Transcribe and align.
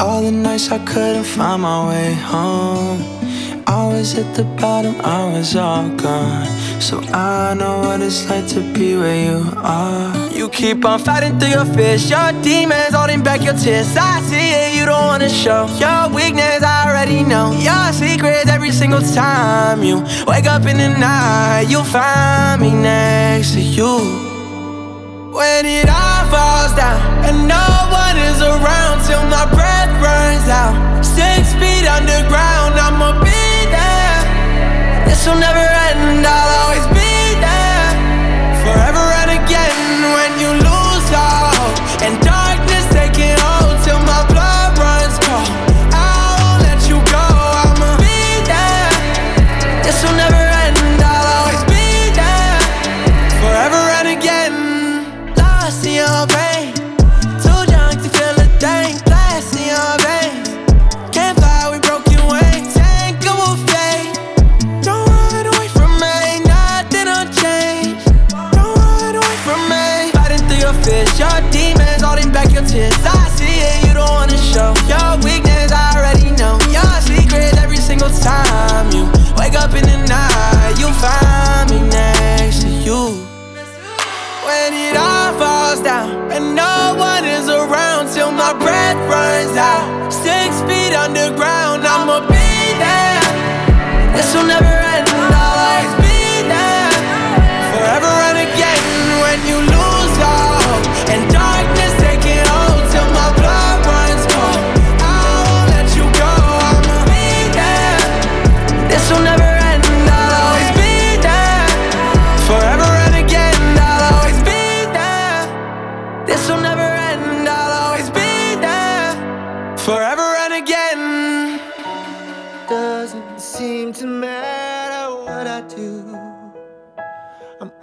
All 0.00 0.22
the 0.22 0.30
nights 0.30 0.70
I 0.70 0.78
couldn't 0.84 1.24
find 1.24 1.62
my 1.62 1.88
way 1.88 2.14
home. 2.14 3.02
I 3.66 3.84
was 3.88 4.16
at 4.16 4.32
the 4.36 4.44
bottom, 4.44 4.94
I 5.00 5.32
was 5.32 5.56
all 5.56 5.88
gone. 5.96 6.46
So 6.80 7.00
I 7.12 7.54
know 7.54 7.80
what 7.80 8.00
it's 8.00 8.30
like 8.30 8.46
to 8.48 8.60
be 8.72 8.96
where 8.96 9.24
you 9.26 9.50
are. 9.56 10.30
You 10.30 10.48
keep 10.50 10.84
on 10.84 11.00
fighting 11.00 11.38
through 11.40 11.50
your 11.50 11.64
fears, 11.64 12.08
your 12.08 12.30
demons 12.42 12.94
holding 12.94 13.24
back 13.24 13.42
your 13.42 13.54
tears. 13.54 13.96
I 13.96 14.20
see 14.22 14.50
it, 14.54 14.76
you 14.78 14.86
don't 14.86 15.06
wanna 15.06 15.28
show 15.28 15.66
your 15.82 16.08
weakness. 16.14 16.62
I 16.62 16.86
already 16.86 17.24
know 17.24 17.50
your 17.58 17.92
secrets 17.92 18.48
every 18.48 18.70
single 18.70 19.02
time 19.02 19.82
you 19.82 20.04
wake 20.28 20.46
up 20.46 20.64
in 20.64 20.78
the 20.78 20.90
night. 20.96 21.66
You'll 21.68 21.82
find 21.82 22.62
me 22.62 22.70
next 22.70 23.54
to 23.54 23.60
you. 23.60 24.27
When 25.38 25.66
it 25.66 25.88
all 25.88 26.26
falls 26.34 26.74
down 26.74 26.98
and 27.22 27.46
no 27.46 27.66
one 27.94 28.16
is 28.18 28.42
around 28.42 29.06
till 29.06 29.22
my 29.30 29.46
breath 29.46 29.94
runs 30.02 30.48
out. 30.50 30.74
Six 31.04 31.54
feet 31.62 31.86
underground, 31.86 32.74
I'ma 32.74 33.22
be 33.22 33.46
there. 33.70 35.06
This 35.06 35.24
will 35.28 35.38
never 35.38 35.62
end, 35.62 36.26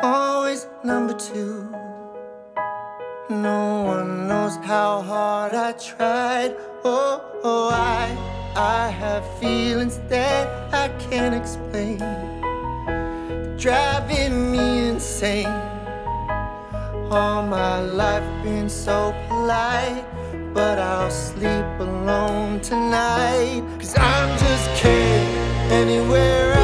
always 0.05 0.67
number 0.83 1.13
two. 1.13 1.67
No 3.29 3.83
one 3.83 4.27
knows 4.27 4.55
how 4.57 5.01
hard 5.01 5.53
I 5.53 5.71
tried. 5.73 6.55
Oh, 6.83 7.21
oh 7.43 7.69
I, 7.71 8.05
I 8.55 8.89
have 8.89 9.23
feelings 9.39 9.99
that 10.09 10.45
I 10.73 10.89
can't 11.05 11.33
explain. 11.33 11.97
Driving 13.57 14.51
me 14.51 14.89
insane. 14.89 15.55
All 17.09 17.41
my 17.43 17.79
life 17.81 18.27
been 18.43 18.69
so 18.69 19.15
polite, 19.27 20.05
but 20.53 20.77
I'll 20.77 21.09
sleep 21.09 21.67
alone 21.79 22.61
tonight. 22.61 23.63
Cause 23.79 23.97
I'm 23.97 24.29
just 24.37 24.67
kidding. 24.81 25.45
Anywhere 25.81 26.54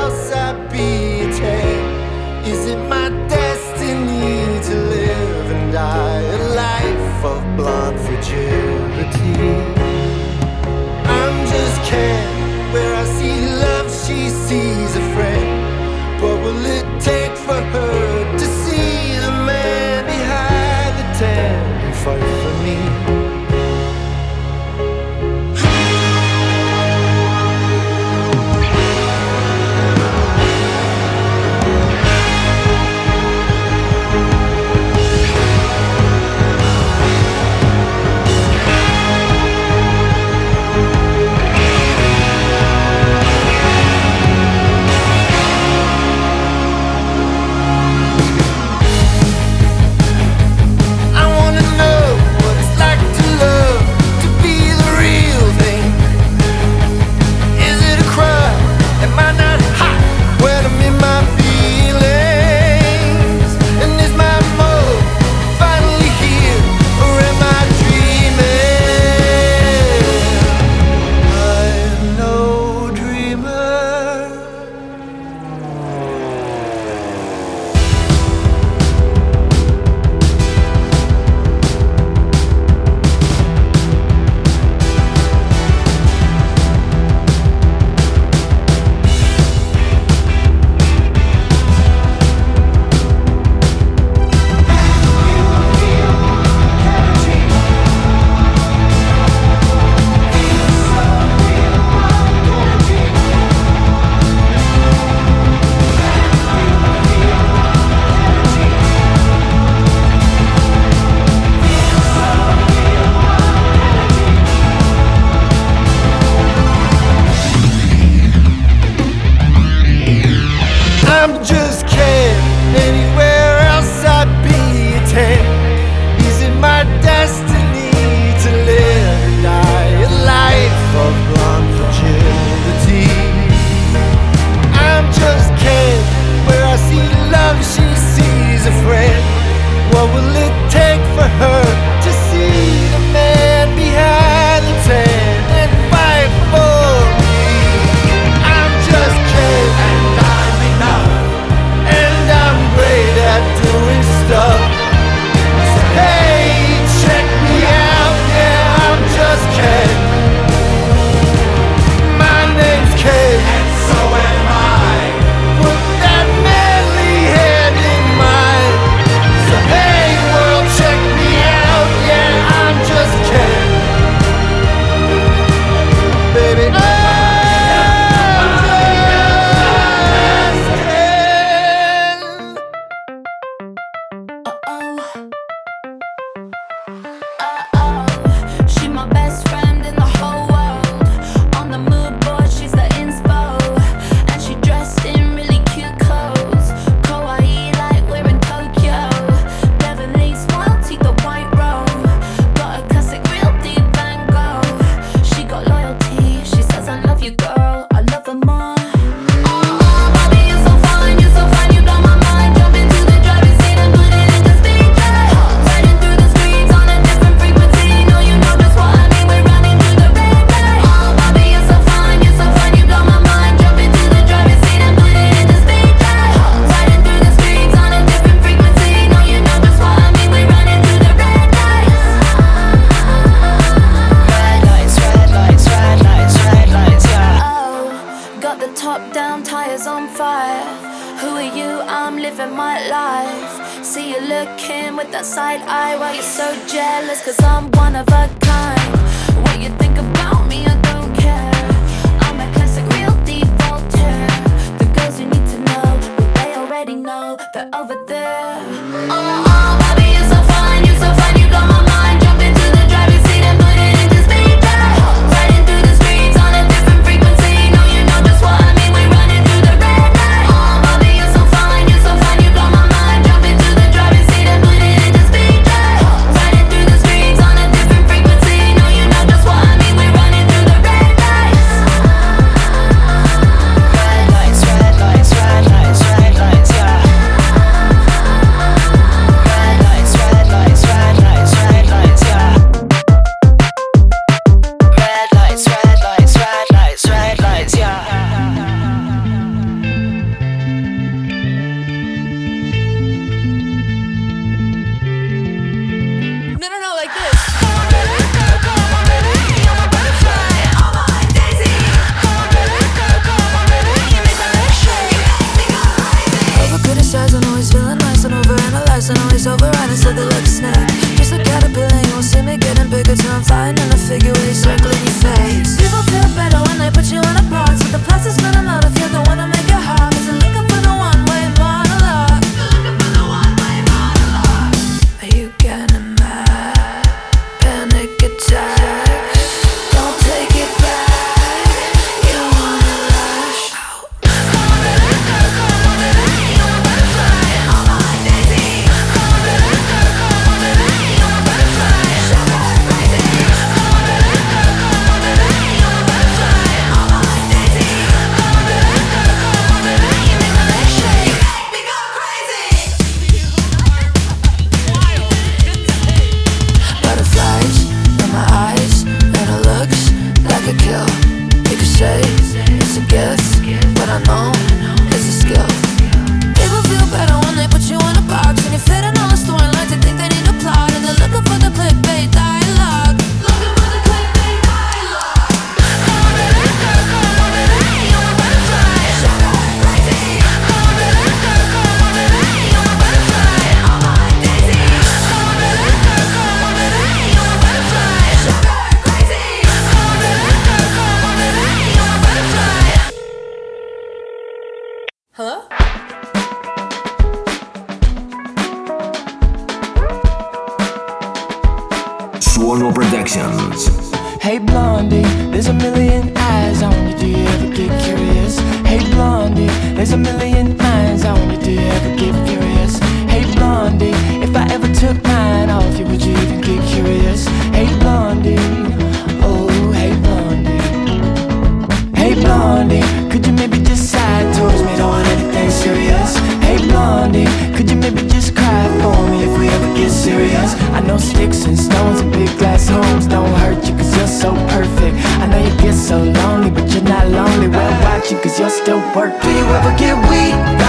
so 445.92 446.18
lonely, 446.18 446.70
but 446.70 446.90
you're 446.94 447.04
not 447.04 447.28
lonely. 447.28 447.68
We're 447.68 448.02
you, 448.32 448.38
cause 448.38 448.60
you're 448.60 448.70
still 448.70 449.00
working. 449.16 449.40
Do 449.42 449.50
you 449.50 449.66
ever 449.66 449.98
get 449.98 450.16
weak? 450.30 450.81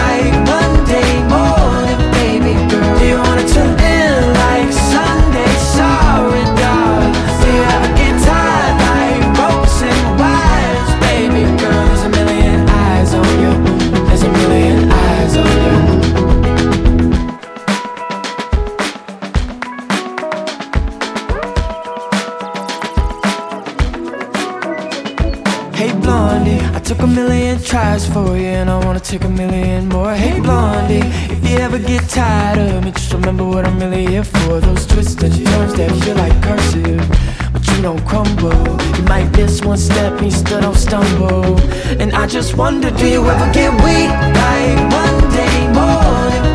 eyes 27.92 28.06
for 28.06 28.38
you 28.38 28.46
and 28.46 28.70
I 28.70 28.82
wanna 28.84 29.00
take 29.00 29.24
a 29.24 29.28
million 29.28 29.88
more. 29.88 30.14
Hey 30.14 30.40
Blondie, 30.40 31.02
if 31.34 31.40
you 31.48 31.56
ever 31.58 31.78
get 31.78 32.08
tired 32.08 32.58
of 32.58 32.84
me 32.84 32.90
Just 32.90 33.12
remember 33.12 33.44
what 33.44 33.66
I'm 33.66 33.78
really 33.78 34.06
here 34.06 34.24
for. 34.24 34.60
Those 34.60 34.86
twists 34.86 35.22
and 35.22 35.34
turns 35.34 35.74
that 35.74 35.90
feel 36.02 36.16
like 36.16 36.36
cursive 36.42 37.04
But 37.52 37.62
you 37.68 37.82
don't 37.82 38.02
crumble. 38.06 38.64
You 38.96 39.04
might 39.04 39.30
miss 39.36 39.62
one 39.62 39.76
step 39.76 40.12
and 40.14 40.26
you 40.26 40.30
still 40.30 40.60
don't 40.62 40.80
stumble. 40.88 41.60
And 42.00 42.14
I 42.14 42.26
just 42.26 42.56
wonder, 42.56 42.90
do 42.90 43.06
you 43.06 43.20
ever 43.28 43.52
get 43.52 43.70
weak 43.84 44.10
Like 44.40 44.78
Monday 44.94 45.56
morning? 45.76 46.51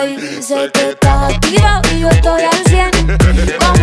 alcohol. 0.00 0.42
Sé 0.42 0.70
que 0.72 0.90
estás 0.90 1.34
activa 1.34 1.82
y 1.94 2.00
yo 2.00 2.08
estoy 2.08 2.42
al 2.42 2.64
100. 2.66 3.70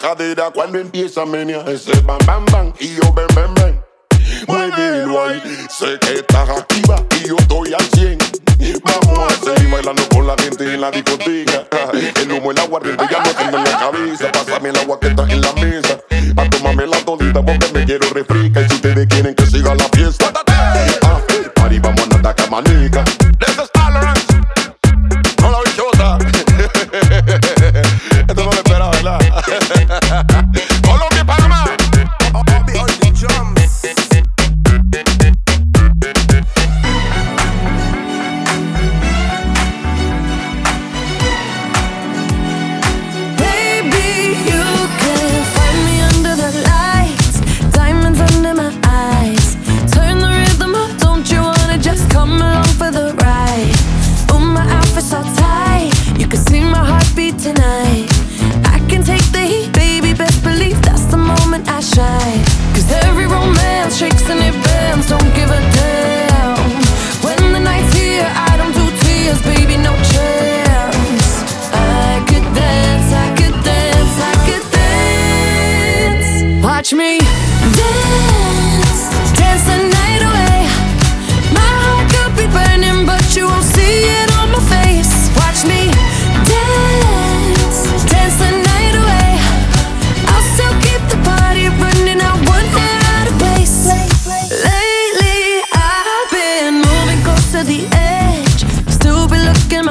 cadera 0.00 0.50
cuando 0.50 0.78
empieza 0.78 1.22
a 1.22 1.26
menear 1.26 1.68
ese 1.68 1.92
bam 2.00 2.18
bam 2.26 2.44
bam 2.46 2.72
y 2.80 2.94
yo 2.94 3.12
ven 3.12 3.26
ven 3.36 3.54
ven. 3.54 3.80
Muy 4.46 4.70
bien, 4.72 5.10
guay, 5.10 5.42
sé 5.68 5.98
que 6.00 6.22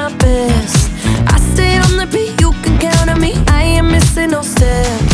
my 0.00 0.16
best. 0.16 0.90
I 1.26 1.36
stay 1.52 1.76
on 1.76 1.98
the 1.98 2.06
beat, 2.06 2.40
you 2.40 2.52
can 2.62 2.78
count 2.78 3.10
on 3.10 3.20
me. 3.20 3.34
I 3.48 3.62
ain't 3.76 3.86
missing 3.90 4.30
no 4.30 4.40
steps. 4.40 5.09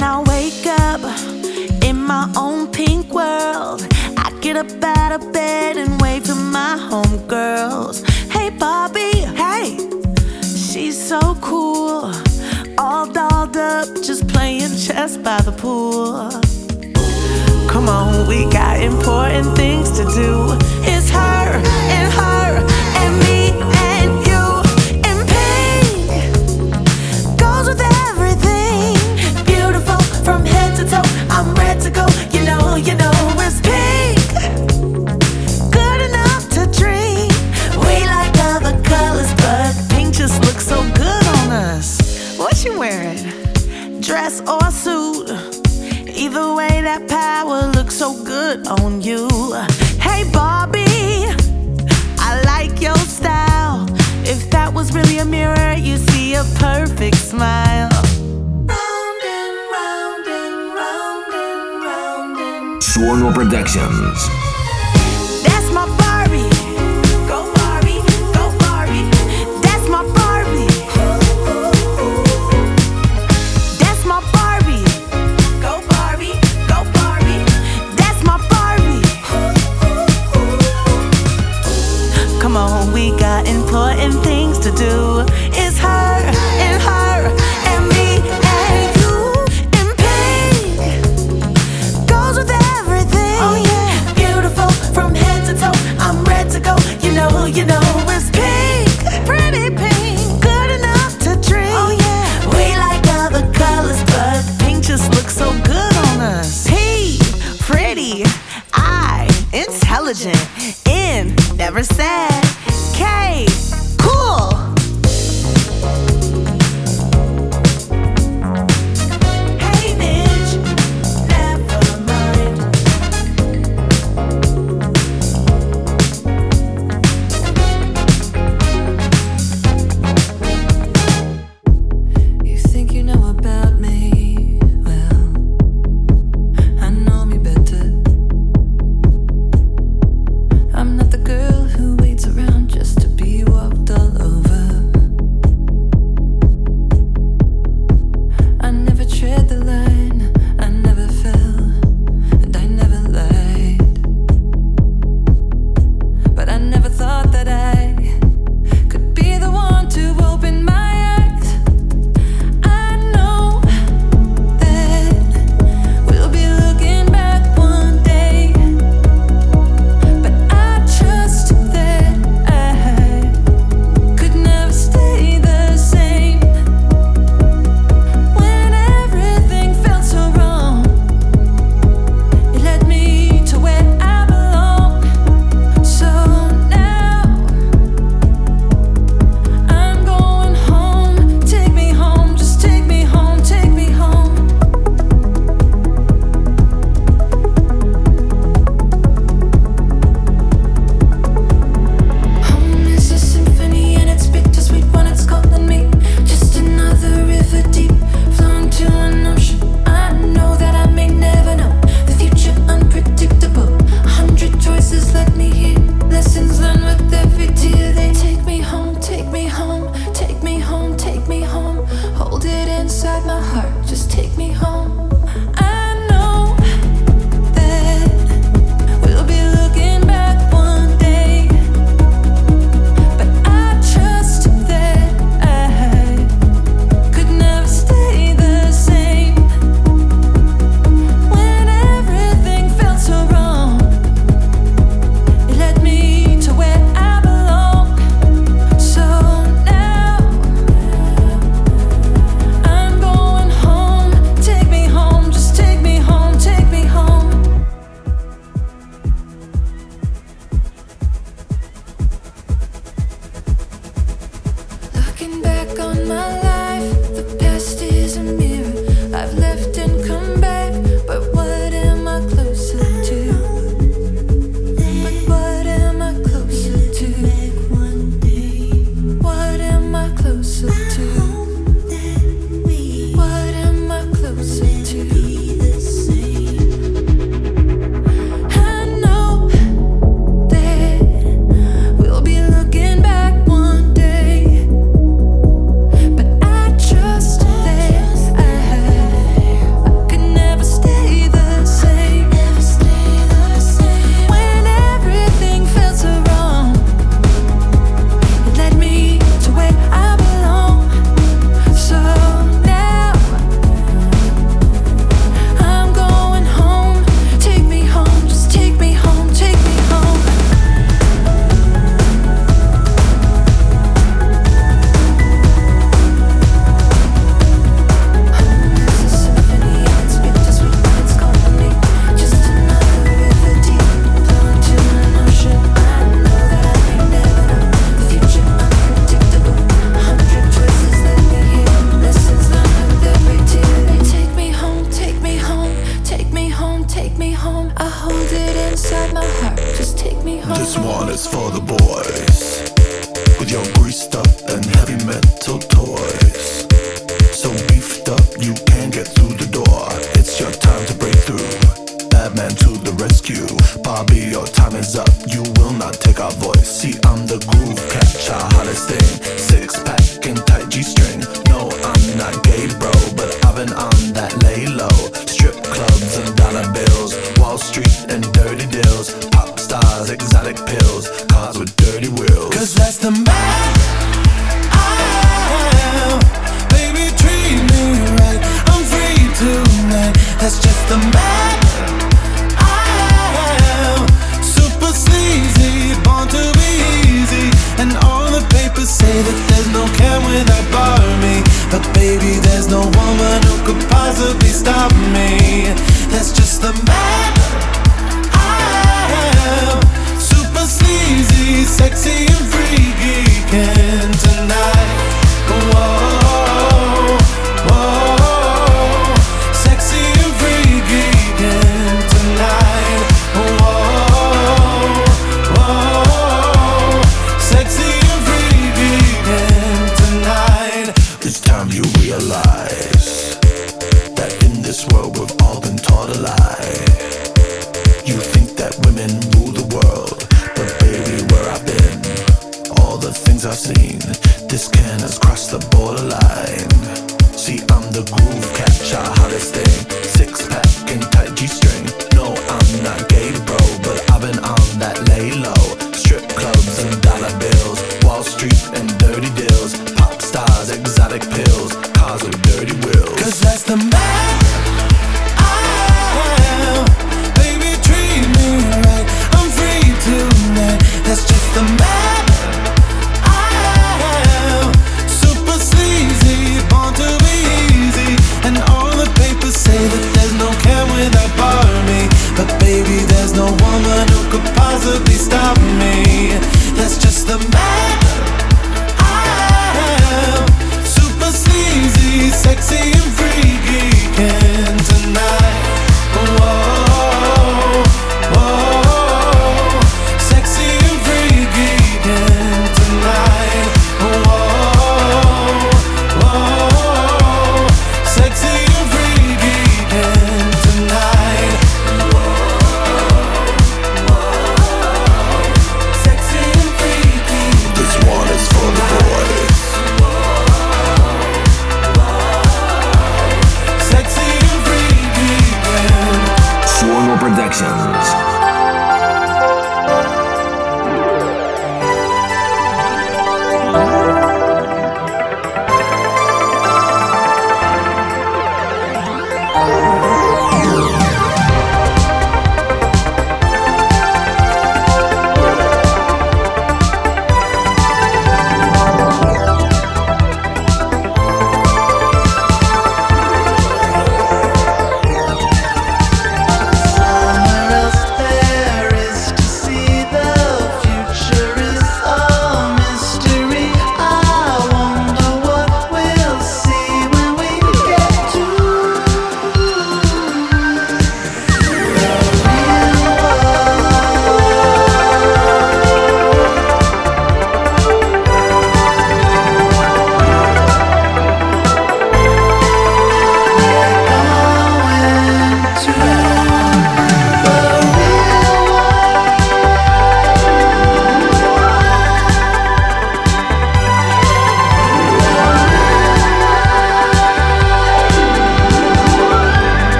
When 0.00 0.08
I 0.08 0.22
wake 0.22 0.66
up 0.66 1.02
in 1.84 2.02
my 2.02 2.32
own 2.34 2.68
pink 2.68 3.12
world, 3.12 3.86
I 4.16 4.34
get 4.40 4.56
up 4.56 4.82
out 4.82 5.12
of 5.12 5.30
bed 5.30 5.76
and 5.76 6.00
wave 6.00 6.24
to 6.24 6.34
my 6.34 6.78
homegirls. 6.90 8.08
Hey, 8.30 8.48
Barbie, 8.48 9.26
hey, 9.42 9.76
she's 10.40 10.96
so 10.96 11.20
cool. 11.42 12.14
All 12.78 13.12
dolled 13.12 13.58
up, 13.58 13.88
just 14.02 14.26
playing 14.26 14.74
chess 14.78 15.18
by 15.18 15.42
the 15.42 15.52
pool. 15.52 16.30
Come 17.68 17.90
on, 17.90 18.26
we 18.26 18.50
got 18.50 18.80
important 18.80 19.54
things 19.54 19.90
to 19.98 20.04
do. 20.14 20.56
It's 20.88 21.10
her 21.10 21.60
and 21.92 22.12
her. 22.14 22.69
good 48.56 48.66
on 48.66 49.00
you. 49.00 49.28
Hey, 50.00 50.28
Barbie, 50.32 51.26
I 52.18 52.42
like 52.44 52.80
your 52.80 52.96
style. 52.96 53.86
If 54.24 54.50
that 54.50 54.72
was 54.72 54.92
really 54.92 55.18
a 55.18 55.24
mirror, 55.24 55.74
you'd 55.74 56.00
see 56.10 56.34
a 56.34 56.44
perfect 56.56 57.16
smile. 57.16 57.90
Suono 62.80 63.32
Productions. 63.32 64.49
to 84.70 84.76
do. 84.76 85.49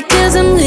Because 0.00 0.36
I'm 0.36 0.61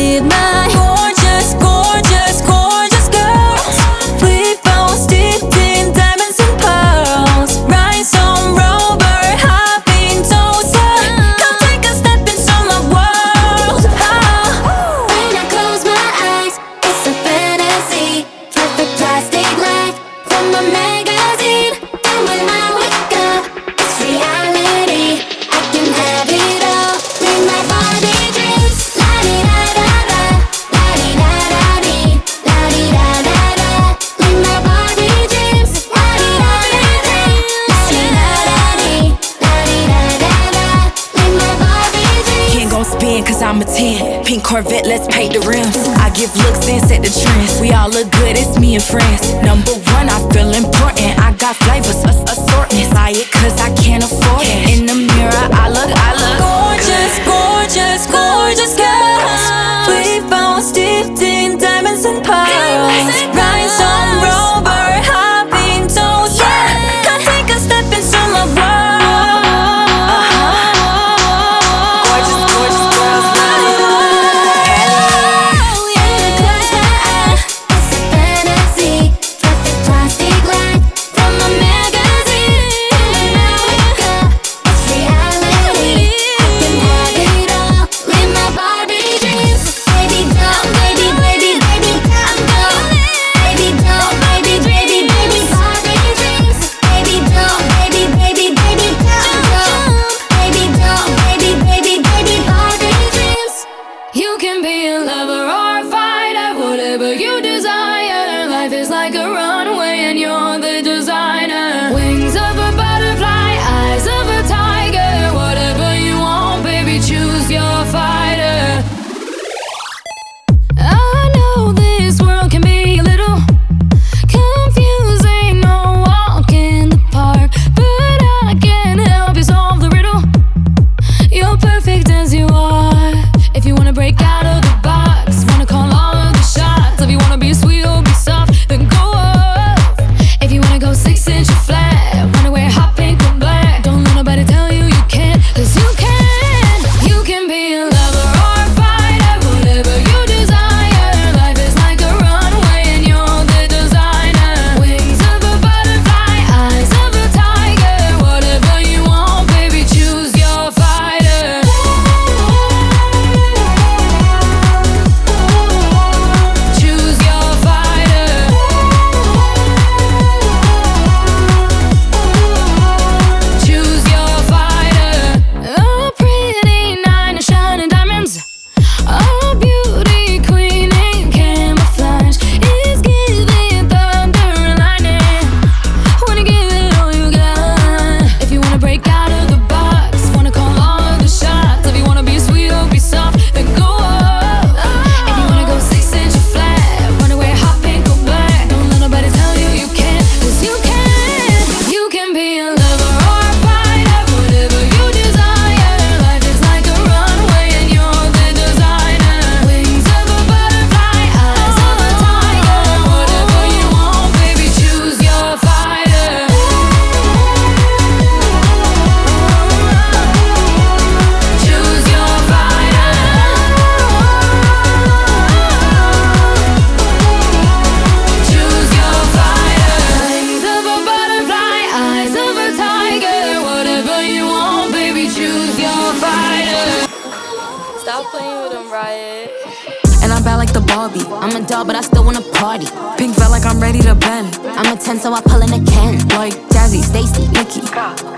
Doll, 241.75 241.83
but 241.83 241.97
I 241.97 242.01
still 242.01 242.23
wanna 242.23 242.39
party. 242.53 242.87
Pink 243.17 243.35
felt 243.35 243.51
like 243.51 243.65
I'm 243.65 243.81
ready 243.81 243.99
to 244.07 244.15
bend. 244.15 244.47
I'm 244.79 244.95
a 244.95 244.97
10, 244.97 245.19
so 245.19 245.33
I 245.33 245.41
pull 245.41 245.61
in 245.61 245.73
a 245.73 245.83
Ken. 245.91 246.25
Like 246.29 246.53
Jazzy, 246.71 247.03
Stacy, 247.03 247.51
Nikki. 247.51 247.83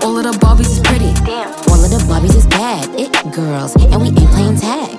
All 0.02 0.18
of 0.18 0.24
the 0.26 0.34
Barbies 0.42 0.66
is 0.74 0.80
pretty. 0.80 1.14
All 1.70 1.78
of 1.78 1.88
the 1.94 2.02
Barbies 2.10 2.34
is 2.34 2.48
bad. 2.48 2.90
It 2.98 3.12
girls, 3.32 3.76
and 3.76 4.02
we 4.02 4.08
ain't 4.08 4.30
playing 4.34 4.56
tag. 4.56 4.90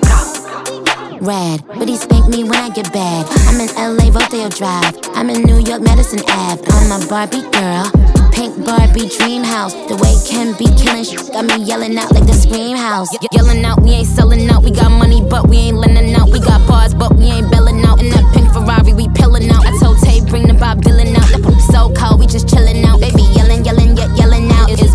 Rad, 1.20 1.62
but 1.66 1.86
he 1.86 1.98
spank 1.98 2.28
me 2.28 2.44
when 2.44 2.56
I 2.56 2.70
get 2.70 2.90
bad. 2.94 3.26
I'm 3.48 3.60
in 3.60 3.68
LA, 3.76 4.08
Rodeo 4.08 4.48
Drive. 4.48 4.96
I'm 5.14 5.28
in 5.28 5.42
New 5.42 5.58
York, 5.58 5.82
Madison 5.82 6.20
Ave. 6.26 6.64
I'm 6.72 6.92
a 6.96 7.06
Barbie 7.08 7.44
girl. 7.52 8.19
Pink 8.40 8.64
Barbie 8.64 9.06
dream 9.18 9.44
house. 9.44 9.74
The 9.74 10.00
way 10.00 10.16
Ken 10.24 10.56
be 10.56 10.64
killing 10.80 11.04
shit 11.04 11.20
got 11.30 11.44
me 11.44 11.62
yelling 11.62 11.98
out 11.98 12.10
like 12.14 12.24
the 12.24 12.32
scream 12.32 12.74
house. 12.74 13.12
Ye- 13.12 13.28
yelling 13.32 13.62
out, 13.66 13.82
we 13.82 13.90
ain't 13.90 14.08
selling 14.08 14.48
out. 14.48 14.64
We 14.64 14.70
got 14.70 14.88
money, 14.88 15.20
but 15.20 15.46
we 15.46 15.58
ain't 15.68 15.76
lending 15.76 16.14
out. 16.14 16.30
We 16.30 16.40
got 16.40 16.66
bars, 16.66 16.94
but 16.94 17.12
we 17.16 17.26
ain't 17.26 17.50
belling 17.50 17.84
out. 17.84 18.00
In 18.00 18.08
that 18.08 18.24
pink 18.32 18.48
Ferrari, 18.48 18.94
we 18.94 19.08
pillin' 19.08 19.50
out. 19.52 19.66
I 19.66 19.76
told 19.76 20.00
Tay, 20.00 20.24
bring 20.24 20.48
the 20.48 20.54
Bob 20.54 20.80
Dylan 20.80 21.12
out. 21.20 21.28
The 21.28 21.52
So 21.70 21.92
cold, 21.92 22.18
we 22.18 22.26
just 22.26 22.48
chillin' 22.48 22.82
out. 22.82 22.98
Baby, 22.98 23.28
yelling, 23.36 23.62
yelling, 23.62 23.94
yelling 23.94 23.99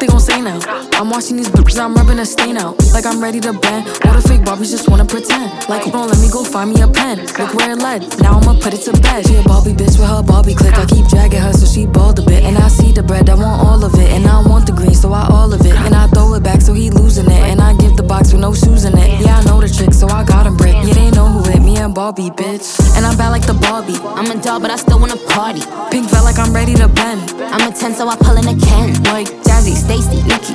they 0.00 0.06
gon' 0.06 0.20
say 0.20 0.40
now? 0.40 0.58
I'm 0.94 1.10
watching 1.10 1.36
these 1.36 1.48
bitches, 1.48 1.78
I'm 1.78 1.94
rubbing 1.94 2.18
a 2.18 2.26
stain 2.26 2.56
out. 2.56 2.76
Like 2.92 3.04
I'm 3.04 3.20
ready 3.22 3.38
to 3.40 3.52
bend. 3.52 3.86
All 4.06 4.14
the 4.14 4.24
fake 4.26 4.40
Barbies 4.40 4.70
just 4.70 4.88
wanna 4.88 5.04
pretend. 5.04 5.52
Like, 5.68 5.82
hold 5.82 5.94
on, 5.94 6.08
let 6.08 6.18
me 6.18 6.30
go 6.30 6.42
find 6.42 6.72
me 6.72 6.80
a 6.80 6.88
pen. 6.88 7.18
Look 7.38 7.54
where 7.54 7.70
it 7.70 7.78
led. 7.78 8.08
Now 8.20 8.40
I'ma 8.40 8.54
put 8.58 8.72
it 8.72 8.82
to 8.88 8.92
bed. 9.00 9.26
She 9.26 9.36
a 9.36 9.42
Barbie 9.42 9.72
bitch 9.72 10.00
with 10.00 10.08
her 10.08 10.22
Barbie 10.22 10.54
click. 10.54 10.76
I 10.76 10.86
keep 10.86 11.06
dragging 11.06 11.40
her 11.40 11.52
so 11.52 11.66
she 11.66 11.86
bald 11.86 12.18
a 12.18 12.22
bit. 12.22 12.42
And 12.44 12.56
I 12.56 12.68
see 12.68 12.92
the 12.92 13.02
bread, 13.02 13.28
I 13.28 13.34
want 13.34 13.60
all 13.60 13.84
of 13.84 13.94
it. 13.94 14.10
And 14.10 14.26
I 14.26 14.40
want 14.48 14.66
the 14.66 14.72
green, 14.72 14.94
so 14.94 15.12
I 15.12 15.28
all 15.28 15.52
of 15.52 15.60
it. 15.60 15.76
And 15.84 15.94
I 15.94 16.06
throw 16.08 16.34
it 16.34 16.42
back 16.42 16.62
so 16.62 16.72
he 16.72 16.90
losing 16.90 17.26
it. 17.26 17.42
And 17.50 17.60
I 17.60 17.76
give 17.76 17.96
the 17.96 18.02
box 18.02 18.32
with 18.32 18.40
no 18.40 18.54
shoes 18.54 18.84
in 18.84 18.96
it. 18.96 19.20
Yeah, 19.20 19.38
I 19.38 19.44
know 19.44 19.60
the 19.60 19.68
trick, 19.68 19.92
so 19.92 20.08
I 20.08 20.24
got 20.24 20.46
him 20.46 20.56
brick. 20.56 20.74
Yeah, 20.74 20.94
they 20.94 21.10
know 21.10 21.28
who 21.28 21.50
hit 21.50 21.60
me 21.60 21.76
and 21.76 21.94
Barbie, 21.94 22.30
bitch. 22.30 22.80
And 22.96 23.04
I'm 23.04 23.16
bad 23.16 23.30
like 23.30 23.46
the 23.46 23.54
Barbie. 23.54 23.98
I'm 24.16 24.30
a 24.30 24.40
doll, 24.40 24.60
but 24.60 24.70
I 24.70 24.76
still 24.76 24.98
wanna 24.98 25.16
party. 25.28 25.60
Pink 25.90 26.08
felt 26.08 26.24
like 26.24 26.38
I'm 26.38 26.54
ready 26.54 26.74
to 26.74 26.88
bend. 26.88 27.20
I'm 27.52 27.68
a 27.68 27.74
10, 27.74 27.94
so 27.94 28.08
I 28.08 28.16
pull 28.16 28.36
in 28.36 28.48
a 28.48 28.56
Ken. 28.56 28.94
Like 29.04 29.28
Jazzy, 29.46 29.74
Stacy, 29.90 30.22
Nikki. 30.22 30.54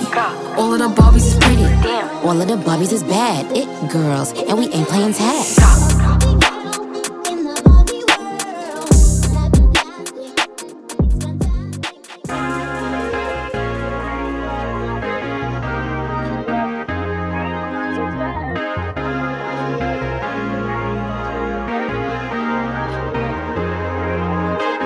All 0.55 0.71
of 0.71 0.79
the 0.79 0.87
Barbies 0.87 1.27
is 1.27 1.35
pretty. 1.35 1.63
Damn. 1.83 2.25
All 2.25 2.41
of 2.41 2.47
the 2.47 2.55
Barbies 2.55 2.93
is 2.93 3.03
bad. 3.03 3.45
It 3.51 3.67
girls, 3.91 4.31
and 4.31 4.57
we 4.57 4.69
ain't 4.69 4.87
playing 4.87 5.11
tag. 5.11 5.45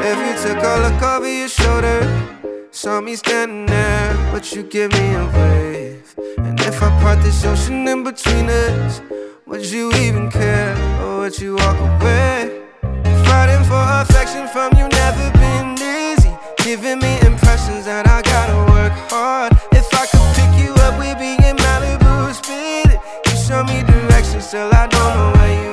If 0.02 0.18
you 0.18 0.34
took 0.42 0.64
a 0.64 0.76
look 0.82 1.04
over 1.04 1.32
your 1.32 1.50
shoulder, 1.50 2.02
saw 2.72 3.00
me 3.00 3.16
standing 3.16 3.68
there 3.68 4.09
but 4.40 4.56
you 4.56 4.64
give 4.64 4.90
me 4.94 5.14
a 5.16 5.26
wave. 5.36 6.16
And 6.38 6.58
if 6.62 6.82
I 6.82 6.88
part 7.02 7.22
this 7.22 7.44
ocean 7.44 7.86
in 7.86 8.06
between 8.06 8.50
us, 8.50 9.02
would 9.46 9.66
you 9.66 9.92
even 9.96 10.32
care? 10.32 10.78
Or 11.04 11.20
would 11.20 11.38
you 11.38 11.56
walk 11.58 11.78
away? 11.78 12.62
Fighting 13.28 13.66
for 13.66 13.84
affection 14.02 14.48
from 14.48 14.72
you, 14.78 14.88
never 14.88 15.30
been 15.44 15.76
easy. 15.76 16.32
Giving 16.64 17.00
me 17.00 17.20
impressions 17.20 17.84
that 17.84 18.08
I 18.08 18.22
gotta 18.22 18.60
work 18.72 18.94
hard. 19.12 19.52
If 19.74 19.88
I 19.94 20.06
could 20.12 20.28
pick 20.38 20.52
you 20.64 20.72
up, 20.86 20.98
we'd 20.98 21.20
be 21.20 21.34
in 21.46 21.58
Malibu, 21.58 22.34
speed. 22.34 22.98
You 23.28 23.36
show 23.36 23.62
me 23.66 23.84
directions 23.84 24.50
till 24.52 24.72
I 24.74 24.88
don't 24.88 25.14
know 25.18 25.32
where 25.36 25.64
you 25.64 25.69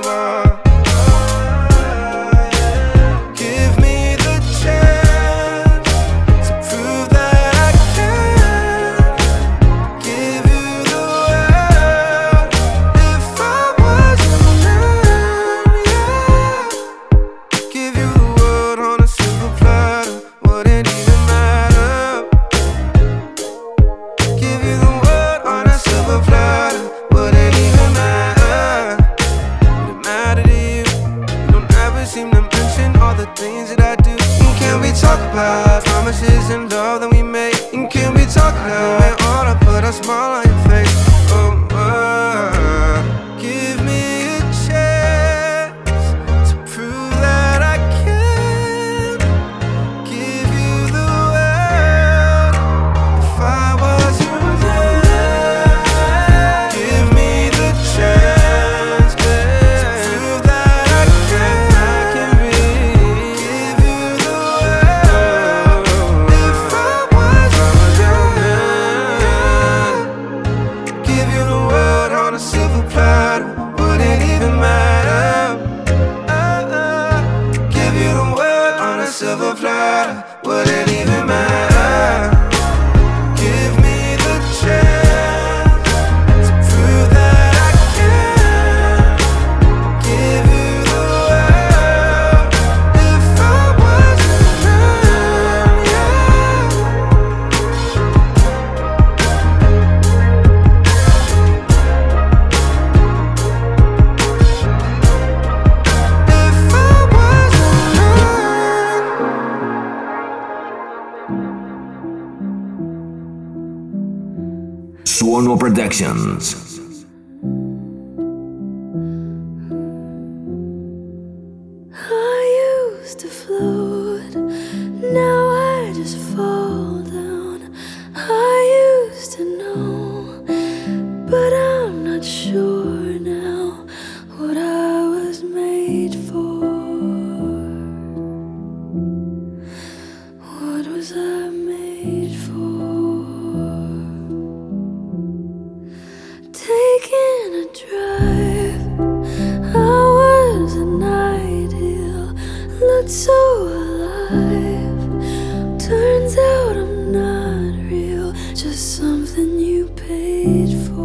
waited 160.56 160.88
for. 160.88 160.95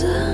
desire. 0.00 0.29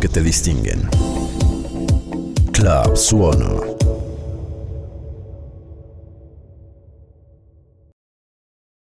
Que 0.00 0.08
te 0.08 0.22
distinguen. 0.22 0.88
Club 2.52 2.96
Suono. 2.96 3.69